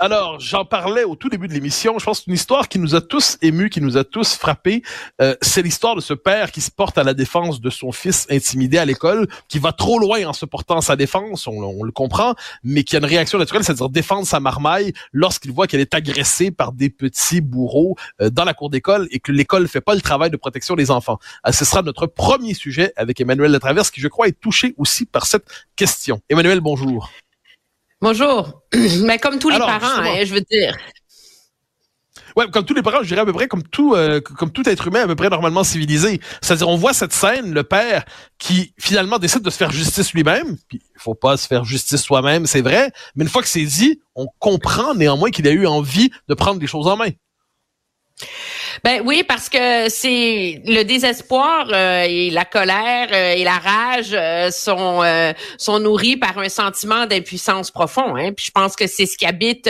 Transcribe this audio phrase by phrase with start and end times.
[0.00, 1.98] Alors, j'en parlais au tout début de l'émission.
[1.98, 4.82] Je pense une histoire qui nous a tous émus, qui nous a tous frappés.
[5.20, 8.24] Euh, c'est l'histoire de ce père qui se porte à la défense de son fils
[8.30, 11.90] intimidé à l'école, qui va trop loin en se portant à sa défense, on, le
[11.90, 15.94] comprend, mais qui a une réaction naturelle, c'est-à-dire défendre sa marmaille lorsqu'il voit qu'elle est
[15.94, 19.96] agressée par des petits bourreaux euh, dans la cour d'école et que l'école fait pas
[19.96, 21.18] le travail de protection des enfants.
[21.44, 25.06] Euh, ce sera notre premier sujet avec Emmanuel Latraverse, qui je crois est touché aussi
[25.06, 26.20] par cette question.
[26.28, 27.10] Emmanuel, bonjour.
[28.00, 28.62] Bonjour.
[29.02, 30.76] Mais comme tous les parents, hein, je veux dire.
[32.36, 34.68] Ouais, comme tous les parents, je dirais à peu près comme tout, euh, comme tout
[34.68, 36.20] être humain à peu près normalement civilisé.
[36.40, 38.04] C'est-à-dire, on voit cette scène, le père
[38.38, 40.56] qui finalement décide de se faire justice lui-même.
[40.68, 42.92] Puis, il faut pas se faire justice soi-même, c'est vrai.
[43.16, 46.60] Mais une fois que c'est dit, on comprend néanmoins qu'il a eu envie de prendre
[46.60, 47.10] les choses en main.
[48.84, 54.10] Ben oui, parce que c'est le désespoir euh, et la colère euh, et la rage
[54.12, 55.02] euh, sont
[55.56, 58.16] sont nourris par un sentiment d'impuissance profond.
[58.16, 58.32] Hein?
[58.32, 59.68] Puis je pense que c'est ce qui habite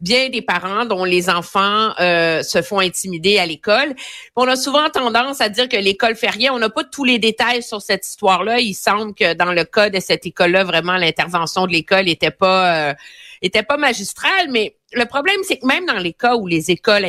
[0.00, 3.94] bien des parents dont les enfants se font intimider à l'école.
[4.34, 6.52] On a souvent tendance à dire que l'école fait rien.
[6.52, 8.60] On n'a pas tous les détails sur cette histoire-là.
[8.60, 12.94] Il semble que dans le cas de cette école-là, vraiment l'intervention de l'école était pas
[13.42, 17.04] était pas magistrale, mais le problème, c'est que même dans les cas où les écoles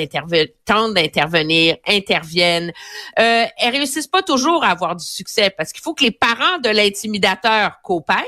[0.65, 2.71] tentent d'intervenir, interviennent,
[3.19, 6.57] euh, elles réussissent pas toujours à avoir du succès parce qu'il faut que les parents
[6.63, 8.23] de l'intimidateur coopèrent.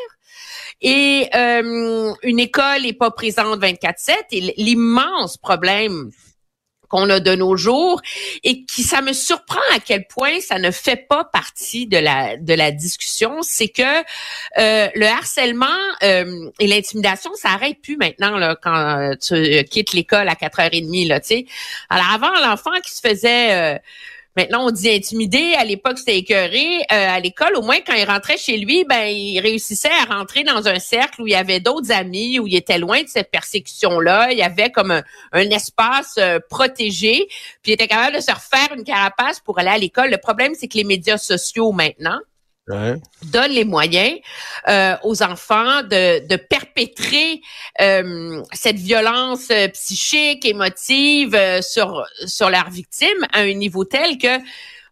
[0.81, 6.11] Et euh, une école n'est pas présente 24/7 et l'immense problème
[6.89, 8.01] qu'on a de nos jours
[8.43, 12.37] et qui ça me surprend à quel point ça ne fait pas partie de la
[12.37, 13.81] de la discussion, c'est que
[14.57, 15.67] euh, le harcèlement
[16.03, 21.19] euh, et l'intimidation ça arrête plus maintenant là quand tu quittes l'école à 4h30 là,
[21.19, 21.45] tu sais.
[21.89, 23.77] Alors avant l'enfant qui se faisait euh,
[24.39, 25.53] Maintenant, on dit intimidé.
[25.57, 26.65] À l'époque, c'était écœuré.
[26.65, 30.45] Euh, à l'école, au moins, quand il rentrait chez lui, ben, il réussissait à rentrer
[30.45, 33.31] dans un cercle où il y avait d'autres amis, où il était loin de cette
[33.31, 34.31] persécution-là.
[34.31, 37.27] Il y avait comme un, espace euh, protégé.
[37.61, 40.09] Puis il était capable de se refaire une carapace pour aller à l'école.
[40.09, 42.21] Le problème, c'est que les médias sociaux, maintenant,
[42.69, 44.19] donne les moyens
[44.67, 47.41] euh, aux enfants de, de perpétrer
[47.81, 54.39] euh, cette violence euh, psychique, émotive sur sur leurs victimes à un niveau tel que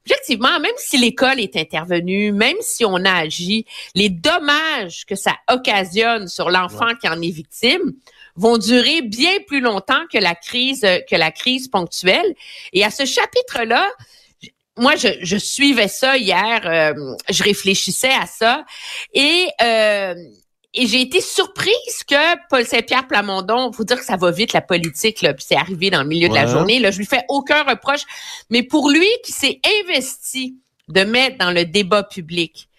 [0.05, 5.35] objectivement, même si l'école est intervenue, même si on a agi, les dommages que ça
[5.51, 7.93] occasionne sur l'enfant qui en est victime
[8.37, 12.33] vont durer bien plus longtemps que la crise que la crise ponctuelle.
[12.71, 13.85] Et à ce chapitre-là,
[14.77, 16.93] moi, je, je, suivais ça hier, euh,
[17.29, 18.65] je réfléchissais à ça
[19.13, 20.15] et euh,
[20.73, 24.61] et j'ai été surprise que Paul Saint-Pierre Plamondon, faut dire que ça va vite la
[24.61, 27.23] politique là, puis c'est arrivé dans le milieu de la journée là, je lui fais
[27.29, 28.01] aucun reproche,
[28.49, 32.69] mais pour lui qui s'est investi de mettre dans le débat public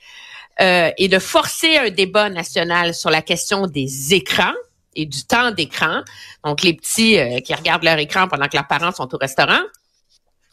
[0.60, 4.54] euh, et de forcer un débat national sur la question des écrans
[4.94, 6.02] et du temps d'écran,
[6.44, 9.60] donc les petits qui regardent leur écran pendant que leurs parents sont au restaurant,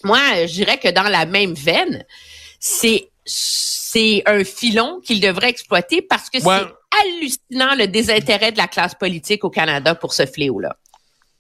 [0.06, 2.06] moi, je dirais que dans la même veine,
[2.60, 8.68] c'est c'est un filon qu'il devrait exploiter parce que c'est hallucinant le désintérêt de la
[8.68, 10.76] classe politique au Canada pour ce fléau-là.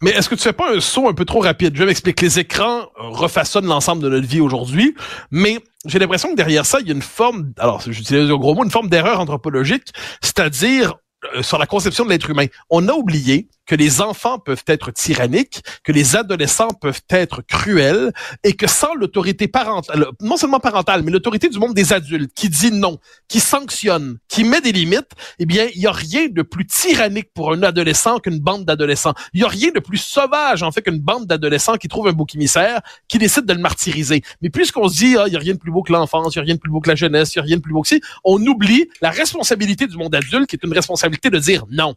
[0.02, 1.74] Mais est-ce que tu fais pas un saut un peu trop rapide?
[1.76, 2.26] Je vais m'expliquer.
[2.26, 4.96] Les écrans refaçonnent l'ensemble de notre vie aujourd'hui,
[5.32, 8.56] mais j'ai l'impression que derrière ça, il y a une forme, alors j'utilise un gros
[8.56, 10.96] mot, une forme d'erreur anthropologique, c'est-à-dire
[11.36, 12.48] euh, sur la conception de l'être humain.
[12.70, 18.14] On a oublié que les enfants peuvent être tyranniques, que les adolescents peuvent être cruels
[18.44, 22.50] et que sans l'autorité parentale, non seulement parentale, mais l'autorité du monde des adultes qui
[22.50, 26.42] dit non, qui sanctionne, qui met des limites, eh bien, il y a rien de
[26.42, 29.14] plus tyrannique pour un adolescent qu'une bande d'adolescents.
[29.34, 32.14] Il y a rien de plus sauvage, en fait, qu'une bande d'adolescents qui trouve un
[32.14, 34.22] bouc émissaire, qui décide de le martyriser.
[34.42, 36.38] Mais puisqu'on se dit, ah, il y a rien de plus beau que l'enfance, il
[36.38, 37.74] y a rien de plus beau que la jeunesse, il y a rien de plus
[37.74, 41.40] beau que si, on oublie la responsabilité du monde adulte, qui est une responsabilité de
[41.40, 41.96] dire non.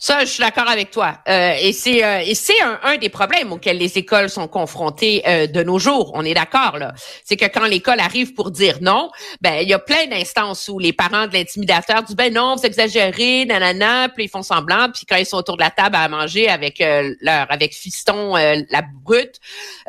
[0.00, 1.18] Ça, je suis d'accord avec toi.
[1.28, 5.22] Euh, et c'est euh, et c'est un, un, des problèmes auxquels les écoles sont confrontées
[5.26, 6.12] euh, de nos jours.
[6.14, 6.94] On est d'accord là.
[7.24, 9.10] C'est que quand l'école arrive pour dire non,
[9.40, 12.64] ben il y a plein d'instances où les parents de l'intimidateur disent ben non, vous
[12.64, 16.08] exagérez, nanana, puis ils font semblant, puis quand ils sont autour de la table à
[16.08, 19.40] manger avec leur avec fiston la brute,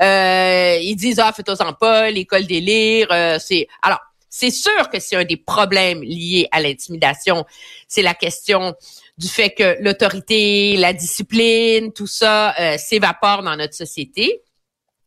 [0.02, 3.10] ils disent ah faites-en pas, l'école délire.
[3.40, 4.00] c'est alors
[4.30, 7.46] c'est sûr que c'est un des problèmes liés à l'intimidation.
[7.88, 8.76] C'est la question
[9.18, 14.42] du fait que l'autorité, la discipline, tout ça euh, s'évapore dans notre société.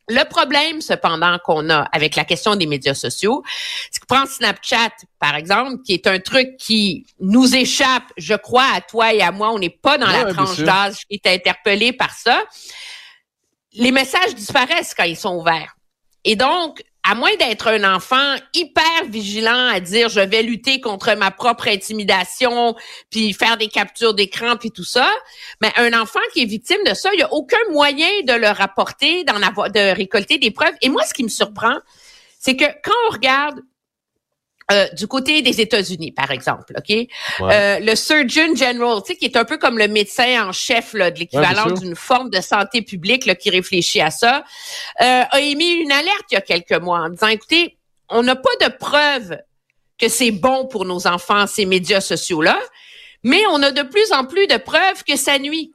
[0.09, 3.43] Le problème, cependant, qu'on a avec la question des médias sociaux,
[3.91, 4.91] c'est que prends Snapchat,
[5.21, 9.31] par exemple, qui est un truc qui nous échappe, je crois, à toi et à
[9.31, 9.53] moi.
[9.53, 12.43] On n'est pas dans la tranche d'âge qui est interpellé par ça.
[13.75, 15.77] Les messages disparaissent quand ils sont ouverts.
[16.25, 21.15] Et donc, à moins d'être un enfant hyper vigilant à dire je vais lutter contre
[21.15, 22.77] ma propre intimidation,
[23.11, 25.11] puis faire des captures d'écran, puis tout ça,
[25.61, 28.49] mais un enfant qui est victime de ça, il n'y a aucun moyen de le
[28.49, 30.75] rapporter, d'en avoir, de récolter des preuves.
[30.81, 31.77] Et moi, ce qui me surprend,
[32.39, 33.61] c'est que quand on regarde
[34.71, 36.97] euh, du côté des États-Unis, par exemple, ok,
[37.41, 40.95] euh, le Surgeon General, tu sais, qui est un peu comme le médecin en chef
[40.95, 44.45] là, de l'équivalent d'une forme de santé publique là, qui réfléchit à ça,
[45.01, 47.77] euh, a émis une alerte il y a quelques mois en disant, écoutez,
[48.09, 49.39] on n'a pas de preuves
[49.99, 52.59] que c'est bon pour nos enfants ces médias sociaux là,
[53.25, 55.73] mais on a de plus en plus de preuves que ça nuit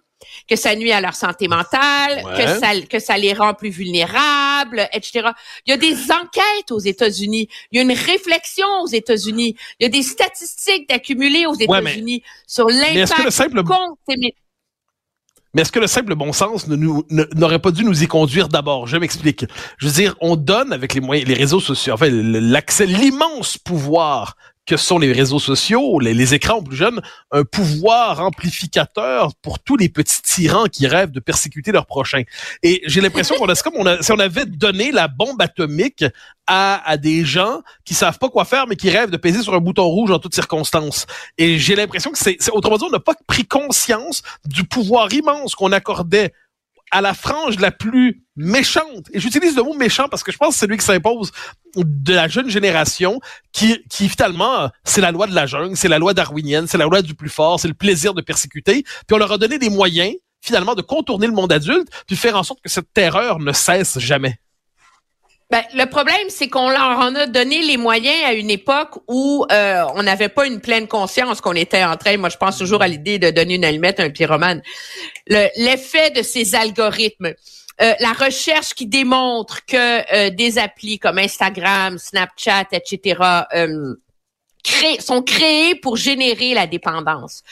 [0.48, 4.88] que ça nuit à leur santé mentale, que ça que ça les rend plus vulnérables,
[4.94, 5.30] etc.
[5.66, 9.84] Il y a des enquêtes aux États-Unis, il y a une réflexion aux États-Unis, il
[9.84, 13.62] y a des statistiques d'accumuler aux États-Unis sur l'impact simple...
[15.54, 18.86] Mais est-ce que le simple bon sens n'aurait pas dû nous y conduire d'abord?
[18.86, 19.46] Je m'explique.
[19.78, 24.36] Je veux dire, on donne avec les moyens, les réseaux sociaux, enfin, l'accès, l'immense pouvoir
[24.68, 29.88] que sont les réseaux sociaux, les, écrans plus jeunes, un pouvoir amplificateur pour tous les
[29.88, 32.24] petits tyrans qui rêvent de persécuter leurs prochains.
[32.64, 36.04] Et j'ai l'impression qu'on a, comme on a, si on avait donné la bombe atomique
[36.48, 39.54] à, à des gens qui savent pas quoi faire, mais qui rêvent de peser sur
[39.54, 41.08] un bouton rouge en toutes circonstances.
[41.38, 45.56] Et j'ai l'impression que c'est, autrement dit, on n'a pas pris conscience du pouvoir immense
[45.56, 46.34] qu'on accordait
[46.92, 49.08] à la frange la plus méchante.
[49.14, 51.32] Et j'utilise le mot méchant parce que je pense que c'est lui qui s'impose
[51.76, 53.20] de la jeune génération
[53.52, 56.86] qui, qui finalement, c'est la loi de la jungle, c'est la loi darwinienne, c'est la
[56.86, 58.84] loi du plus fort, c'est le plaisir de persécuter.
[58.84, 62.38] Puis on leur a donné des moyens, finalement, de contourner le monde adulte, puis faire
[62.38, 64.40] en sorte que cette terreur ne cesse jamais.
[65.50, 69.46] Ben, le problème, c'est qu'on leur en a donné les moyens à une époque où
[69.50, 72.18] euh, on n'avait pas une pleine conscience qu'on était en train.
[72.18, 74.62] Moi, je pense toujours à l'idée de donner une allumette à un pyromane.
[75.28, 77.34] L'effet de ces algorithmes.
[77.80, 83.44] Euh, la recherche qui démontre que euh, des applis comme Instagram, Snapchat, etc
[85.00, 87.44] sont créés pour générer la dépendance.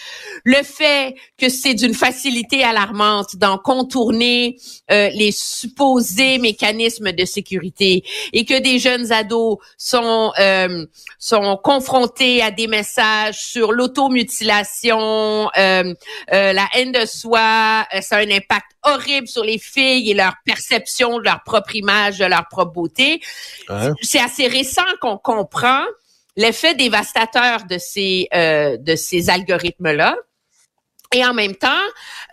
[0.43, 4.57] Le fait que c'est d'une facilité alarmante d'en contourner
[4.91, 8.03] euh, les supposés mécanismes de sécurité
[8.33, 10.85] et que des jeunes ados sont euh,
[11.19, 15.93] sont confrontés à des messages sur l'automutilation, euh,
[16.33, 20.33] euh la haine de soi, ça a un impact horrible sur les filles et leur
[20.45, 23.21] perception de leur propre image, de leur propre beauté.
[24.01, 25.83] C'est assez récent qu'on comprend
[26.35, 30.15] l'effet dévastateur de ces euh, de ces algorithmes là.
[31.13, 31.69] Et en même temps,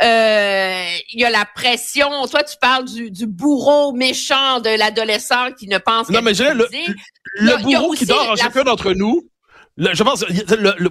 [0.02, 2.08] euh, il y a la pression.
[2.26, 6.66] Toi, tu parles du, du bourreau méchant de l'adolescent qui ne pense Non, mais le,
[7.34, 9.28] le, bourreau qui dort en chacun d'entre nous,
[9.78, 10.24] je pense,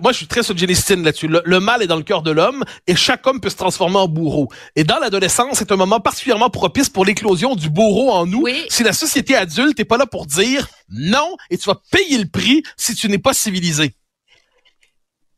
[0.01, 1.28] moi, je suis très suggestioniste là-dessus.
[1.28, 4.07] Le, mal est dans le cœur de l'homme et chaque homme peut se transformer en
[4.07, 4.50] bourreau.
[4.75, 8.45] Et dans l'adolescence, c'est un moment particulièrement propice pour l'éclosion du bourreau en nous.
[8.69, 12.28] Si la société adulte n'est pas là pour dire non et tu vas payer le
[12.28, 13.94] prix si tu n'es pas civilisé.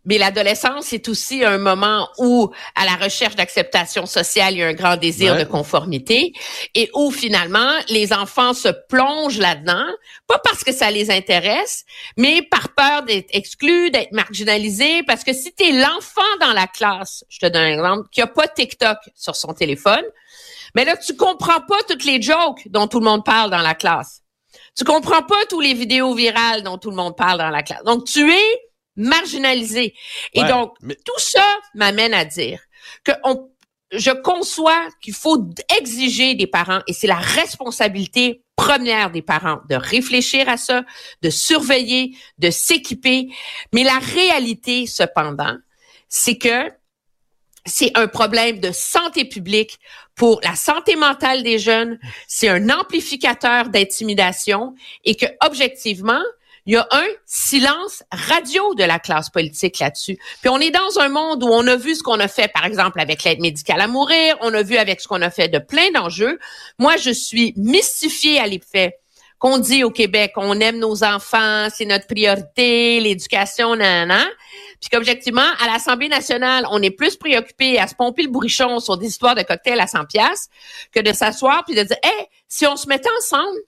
[0.06, 4.68] Mais l'adolescence, c'est aussi un moment où, à la recherche d'acceptation sociale, il y a
[4.68, 6.34] un grand désir de conformité
[6.76, 9.86] et où finalement les enfants se plongent là-dedans,
[10.28, 11.86] pas parce que ça les intéresse,
[12.18, 15.04] mais par peur d'être exclus, d'être marginalisés.
[15.04, 18.22] Parce que si tu es l'enfant dans la classe, je te donne un exemple, qui
[18.22, 20.04] a pas TikTok sur son téléphone,
[20.76, 23.76] mais là tu comprends pas toutes les jokes dont tout le monde parle dans la
[23.76, 24.22] classe.
[24.76, 27.84] Tu comprends pas tous les vidéos virales dont tout le monde parle dans la classe.
[27.86, 28.62] Donc tu es
[28.96, 29.94] marginalisés.
[30.34, 32.60] Et donc, tout ça m'amène à dire
[33.04, 33.50] que on,
[33.92, 39.76] je conçois qu'il faut exiger des parents, et c'est la responsabilité première des parents de
[39.76, 40.84] réfléchir à ça,
[41.22, 43.30] de surveiller, de s'équiper.
[43.72, 45.58] Mais la réalité, cependant,
[46.10, 46.70] c'est que
[47.66, 49.80] c'est un problème de santé publique
[50.16, 51.98] pour la santé mentale des jeunes.
[52.28, 56.22] C'est un amplificateur d'intimidation et que, objectivement,
[56.66, 60.18] il y a un silence radio de la classe politique là-dessus.
[60.42, 62.66] Puis on est dans un monde où on a vu ce qu'on a fait, par
[62.66, 65.60] exemple, avec l'aide médicale à mourir, on a vu avec ce qu'on a fait de
[65.60, 66.40] plein d'enjeux.
[66.80, 68.98] Moi, je suis mystifiée à l'effet
[69.44, 74.24] qu'on dit au Québec, on aime nos enfants, c'est notre priorité, l'éducation, nanana.
[74.80, 78.98] Puis qu'objectivement, à l'Assemblée nationale, on est plus préoccupé à se pomper le bourrichon sur
[78.98, 80.48] des histoires de cocktails à 100 pièces
[80.94, 83.60] que de s'asseoir puis de dire, hey, si on se mettait ensemble,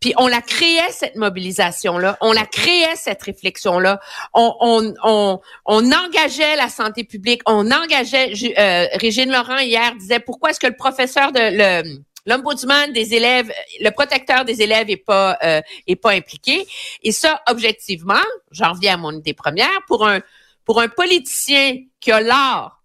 [0.00, 4.00] puis on la créait cette mobilisation-là, on la créait cette réflexion-là,
[4.34, 8.32] on, on, on, on, engageait la santé publique, on engageait.
[8.58, 13.50] Euh, Régine Laurent hier disait pourquoi est-ce que le professeur de le L'ombudsman des élèves,
[13.80, 16.66] le protecteur des élèves est pas euh, est pas impliqué?
[17.02, 20.20] Et ça, objectivement, j'en reviens à mon idée première, pour un
[20.64, 22.82] pour un politicien qui a l'art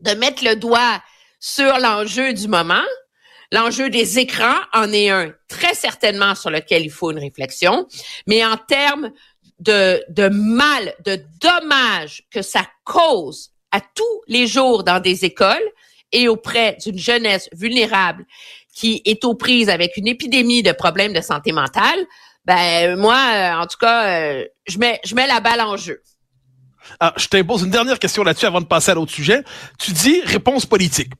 [0.00, 1.02] de mettre le doigt
[1.40, 2.84] sur l'enjeu du moment,
[3.52, 7.86] l'enjeu des écrans en est un très certainement sur lequel il faut une réflexion,
[8.26, 9.10] mais en termes
[9.58, 15.56] de, de mal, de dommages que ça cause à tous les jours dans des écoles
[16.12, 18.24] et auprès d'une jeunesse vulnérable
[18.74, 21.98] qui est aux prises avec une épidémie de problèmes de santé mentale,
[22.44, 26.02] ben moi, euh, en tout cas, euh, je mets je mets la balle en jeu.
[27.00, 29.42] Ah, je t'impose une dernière question là-dessus avant de passer à l'autre sujet.
[29.78, 31.10] Tu dis réponse politique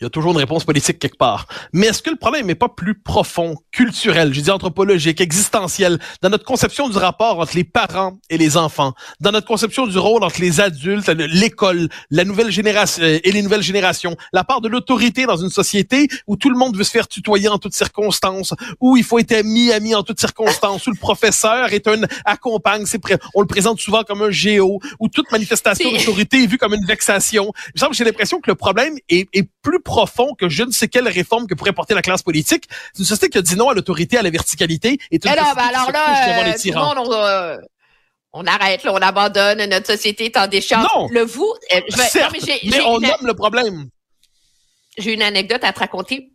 [0.00, 1.46] il y a toujours une réponse politique quelque part.
[1.72, 6.30] Mais est-ce que le problème n'est pas plus profond, culturel, je dis anthropologique, existentiel, dans
[6.30, 10.22] notre conception du rapport entre les parents et les enfants, dans notre conception du rôle
[10.22, 14.68] entre les adultes, l'école, la nouvelle génération euh, et les nouvelles générations, la part de
[14.68, 18.54] l'autorité dans une société où tout le monde veut se faire tutoyer en toutes circonstances,
[18.80, 22.86] où il faut être ami ami en toutes circonstances, où le professeur est un accompagne,
[22.86, 23.00] c'est
[23.34, 26.86] on le présente souvent comme un géo, où toute manifestation d'autorité est vue comme une
[26.86, 27.52] vexation.
[27.92, 31.46] J'ai l'impression que le problème est, est plus profond que je ne sais quelle réforme
[31.46, 32.64] que pourrait porter la classe politique.
[32.92, 34.98] C'est une société qui a dit non à l'autorité, à la verticalité.
[35.10, 37.56] Et tout alors, ben alors là, euh, tout le monde, on, euh,
[38.34, 40.86] on arrête, là, on abandonne, notre société est en décharge.
[40.94, 41.80] Non, le vous, euh,
[42.10, 43.88] certes, mais, mais on nomme le problème.
[44.98, 46.32] J'ai une anecdote à te raconter.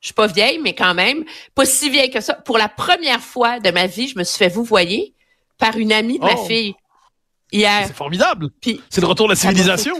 [0.00, 1.24] Je suis pas vieille, mais quand même,
[1.54, 2.34] pas si vieille que ça.
[2.34, 5.14] Pour la première fois de ma vie, je me suis fait vous voyez
[5.56, 6.46] par une amie de ma oh.
[6.46, 6.74] fille
[7.52, 7.84] hier.
[7.86, 8.48] C'est formidable.
[8.90, 9.94] C'est le retour de la civilisation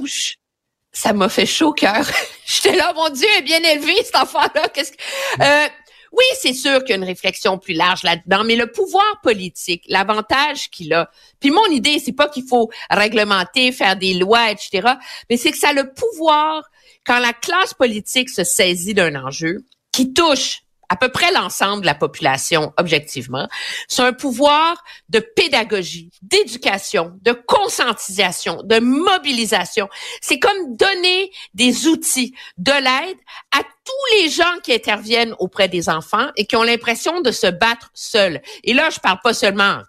[0.92, 2.06] ça m'a fait chaud au cœur.
[2.44, 4.68] J'étais là, mon Dieu, est bien élevé, cet enfant-là.
[4.68, 4.99] Qu'est-ce que...
[5.40, 5.68] Euh,
[6.12, 9.82] oui, c'est sûr qu'il y a une réflexion plus large là-dedans, mais le pouvoir politique,
[9.88, 11.11] l'avantage qu'il a.
[11.40, 14.92] Puis mon idée, c'est pas qu'il faut réglementer, faire des lois, etc.,
[15.30, 16.64] mais c'est que ça a le pouvoir,
[17.06, 20.62] quand la classe politique se saisit d'un enjeu qui touche
[20.92, 23.49] à peu près l'ensemble de la population, objectivement.
[23.88, 29.88] C'est un pouvoir de pédagogie, d'éducation, de conscientisation, de mobilisation.
[30.20, 33.16] C'est comme donner des outils, de l'aide
[33.52, 37.46] à tous les gens qui interviennent auprès des enfants et qui ont l'impression de se
[37.46, 38.42] battre seuls.
[38.62, 39.80] Et là, je parle pas seulement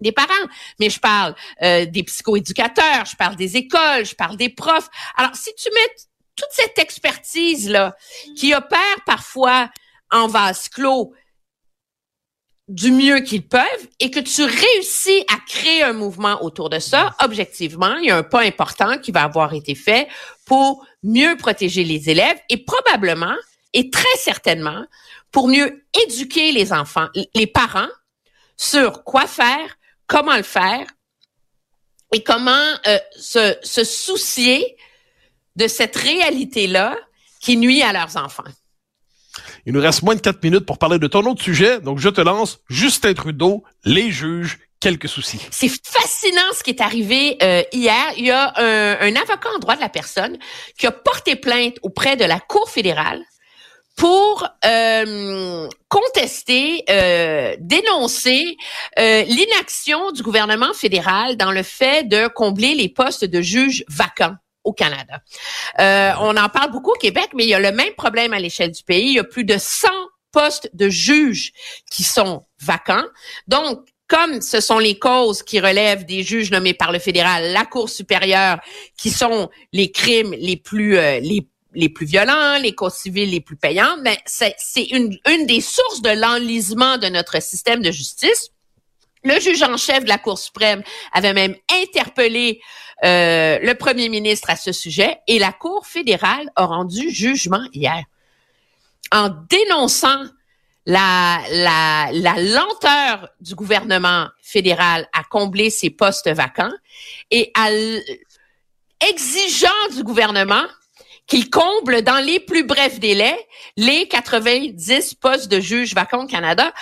[0.00, 0.48] des parents,
[0.80, 4.88] mais je parle euh, des psychoéducateurs, je parle des écoles, je parle des profs.
[5.16, 5.94] Alors, si tu mets
[6.34, 7.94] toute cette expertise-là
[8.36, 9.70] qui opère parfois
[10.14, 11.12] en vase clos
[12.68, 17.14] du mieux qu'ils peuvent et que tu réussis à créer un mouvement autour de ça,
[17.22, 20.08] objectivement, il y a un pas important qui va avoir été fait
[20.46, 23.34] pour mieux protéger les élèves et probablement
[23.74, 24.86] et très certainement
[25.30, 27.88] pour mieux éduquer les enfants, les parents
[28.56, 30.86] sur quoi faire, comment le faire
[32.12, 34.76] et comment euh, se, se soucier
[35.56, 36.96] de cette réalité-là
[37.40, 38.44] qui nuit à leurs enfants.
[39.66, 42.08] Il nous reste moins de quatre minutes pour parler de ton autre sujet, donc je
[42.08, 45.40] te lance Justin Trudeau, les juges, quelques soucis.
[45.50, 48.12] C'est fascinant ce qui est arrivé euh, hier.
[48.18, 50.36] Il y a un, avocat en droit de la personne
[50.78, 53.22] qui a porté plainte auprès de la Cour fédérale
[53.96, 58.56] pour euh, contester, euh, dénoncer
[58.98, 64.72] l'inaction du gouvernement fédéral dans le fait de combler les postes de juges vacants au
[64.72, 65.20] Canada.
[65.78, 68.40] Euh, on en parle beaucoup au Québec, mais il y a le même problème à
[68.40, 69.08] l'échelle du pays.
[69.08, 69.88] Il y a plus de 100
[70.32, 71.52] postes de juges
[71.90, 73.04] qui sont vacants.
[73.46, 77.64] Donc, comme ce sont les causes qui relèvent des juges nommés par le fédéral, la
[77.64, 78.60] Cour supérieure,
[78.98, 83.40] qui sont les crimes les plus euh, les les plus violents, les causes civiles les
[83.40, 87.90] plus payantes, mais ben, c'est une, une des sources de l'enlisement de notre système de
[87.90, 88.50] justice.
[89.24, 92.60] Le juge en chef de la Cour suprême avait même interpellé
[93.02, 98.04] euh, le premier ministre à ce sujet et la Cour fédérale a rendu jugement hier
[99.12, 100.24] en dénonçant
[100.86, 106.72] la, lenteur du gouvernement fédéral à combler ses postes vacants
[107.30, 107.70] et à
[109.08, 110.64] exigeant du gouvernement
[111.26, 113.38] qu'il comble dans les plus brefs délais
[113.76, 116.72] les 90 postes de juges vacants au Canada.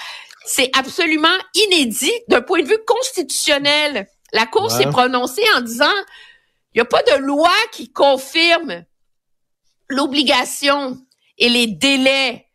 [0.45, 4.09] C'est absolument inédit d'un point de vue constitutionnel.
[4.33, 5.93] La Cour s'est prononcée en disant,
[6.75, 8.85] il n'y a pas de loi qui confirme
[9.89, 10.99] l'obligation
[11.39, 12.47] et les délais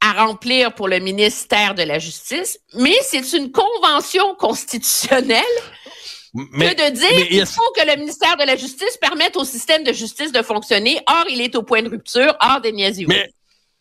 [0.00, 5.42] à remplir pour le ministère de la Justice, mais c'est une convention constitutionnelle
[6.34, 9.92] que de dire qu'il faut que le ministère de la Justice permette au système de
[9.92, 11.00] justice de fonctionner.
[11.08, 12.36] Or, il est au point de rupture.
[12.40, 13.30] Or, des niaisez Mais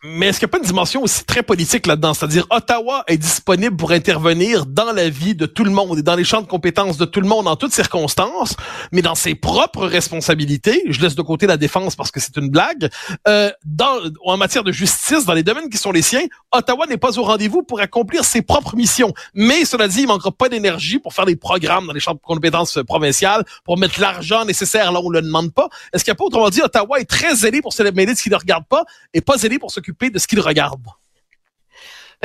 [0.04, 2.14] est-ce qu'il n'y a pas une dimension aussi très politique là-dedans?
[2.14, 6.16] C'est-à-dire, Ottawa est disponible pour intervenir dans la vie de tout le monde et dans
[6.16, 8.56] les champs de compétences de tout le monde en toutes circonstances,
[8.92, 12.50] mais dans ses propres responsabilités, je laisse de côté la défense parce que c'est une
[12.50, 12.90] blague,
[13.28, 16.98] euh, dans, en matière de justice, dans les domaines qui sont les siens, Ottawa n'est
[16.98, 19.14] pas au rendez-vous pour accomplir ses propres missions.
[19.34, 22.20] Mais cela dit, il manquera pas d'énergie pour faire des programmes dans les champs de
[22.20, 25.70] compétences provinciales, pour mettre l'argent nécessaire là où on le demande pas.
[25.92, 28.18] Est-ce qu'il n'y a pas, autrement dit, Ottawa est très zélé pour se mêler de
[28.18, 28.84] ce qui ne regarde pas
[29.16, 30.82] et pas zélé pour de ce qu'il regarde.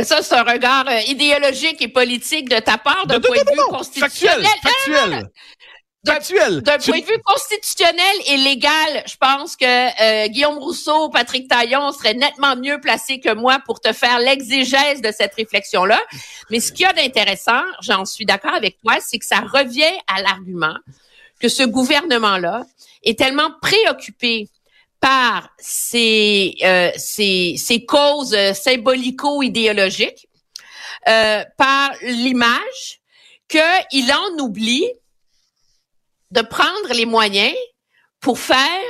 [0.03, 3.69] Ça, c'est un regard euh, idéologique et politique de ta part, d'un point de vue
[3.69, 4.47] constitutionnel.
[4.63, 5.29] Factuel,
[6.07, 6.63] factuel.
[6.63, 11.93] D'un point de vue constitutionnel et légal, je pense que euh, Guillaume Rousseau, Patrick Taillon
[11.93, 16.01] seraient nettement mieux placés que moi pour te faire l'exégèse de cette réflexion-là.
[16.51, 19.93] Mais ce qu'il y a d'intéressant, j'en suis d'accord avec toi, c'est que ça revient
[20.07, 20.77] à l'argument
[21.39, 22.65] que ce gouvernement-là
[23.05, 24.49] est tellement préoccupé
[25.03, 30.29] par ces, euh, ces, ces causes symbolico-idéologiques,
[31.09, 33.01] euh, par l'image,
[33.49, 34.89] qu'il en oublie
[36.31, 37.55] de prendre les moyens
[38.21, 38.81] pour faire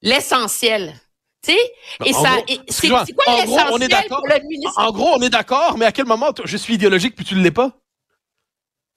[0.00, 0.98] l'essentiel.
[1.44, 1.72] Tu sais?
[2.06, 2.38] Et ça,
[2.68, 3.04] c'est quoi
[3.36, 4.78] l'essentiel pour le ministre?
[4.78, 7.42] En gros, on est d'accord, mais à quel moment je suis idéologique puis tu ne
[7.42, 7.78] l'es pas?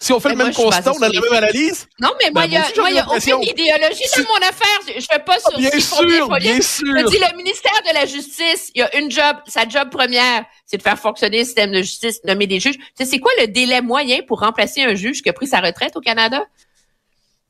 [0.01, 1.87] Si on fait le même constat, on a la même analyse.
[1.99, 4.79] Non, mais moi, ben, il y a, aucune idéologie dans mon affaire.
[4.87, 6.95] Je fais pas sur bien sûr, bien sûr.
[6.97, 10.45] Je dis le ministère de la Justice, il y a une job, sa job première,
[10.65, 12.77] c'est de faire fonctionner le système de justice, nommer des juges.
[12.77, 15.59] Tu sais, c'est quoi le délai moyen pour remplacer un juge qui a pris sa
[15.59, 16.45] retraite au Canada?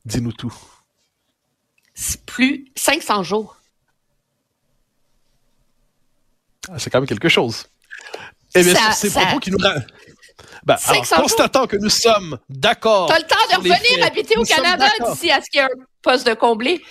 [0.04, 0.52] Dis-nous tout.
[1.94, 3.56] C'est plus 500 jours.
[6.68, 7.66] Ah, c'est quand même quelque chose.
[8.56, 9.58] Eh bien, c'est propos qui nous
[10.64, 10.76] ben,
[11.16, 13.06] constatant que nous sommes d'accord.
[13.06, 15.84] T'as le temps de revenir habiter au Canada d'ici à ce qu'il y ait un
[16.02, 16.82] poste de comblé.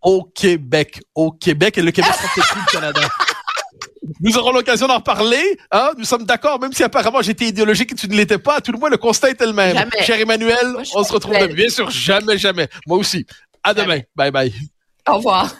[0.00, 1.00] Au Québec.
[1.14, 1.78] Au Québec.
[1.78, 3.00] Et le Québec sera plus le Canada.
[4.20, 5.58] Nous aurons l'occasion d'en parler.
[5.70, 5.92] Hein?
[5.96, 8.56] Nous sommes d'accord, même si apparemment j'étais idéologique et tu ne l'étais pas.
[8.56, 9.88] À tout le moins, le constat est le même.
[10.00, 11.52] Cher Emmanuel, on se retrouve demain.
[11.52, 12.68] Bien sûr, jamais, jamais.
[12.86, 13.26] Moi aussi.
[13.62, 14.00] À demain.
[14.16, 14.52] Bye bye.
[15.08, 15.54] Au revoir.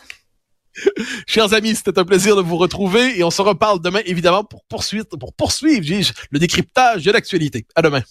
[1.26, 4.64] Chers amis, c'était un plaisir de vous retrouver et on se reparle demain, évidemment, pour
[4.64, 7.66] poursuivre, pour poursuivre, le décryptage de l'actualité.
[7.74, 8.02] À demain.